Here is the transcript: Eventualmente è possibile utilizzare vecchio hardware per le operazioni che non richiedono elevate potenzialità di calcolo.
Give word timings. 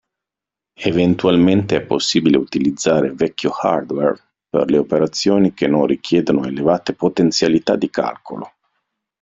Eventualmente 0.83 1.75
è 1.75 1.85
possibile 1.85 2.35
utilizzare 2.37 3.11
vecchio 3.13 3.51
hardware 3.51 4.17
per 4.49 4.67
le 4.71 4.79
operazioni 4.79 5.53
che 5.53 5.67
non 5.67 5.85
richiedono 5.85 6.43
elevate 6.43 6.95
potenzialità 6.95 7.75
di 7.75 7.91
calcolo. 7.91 8.51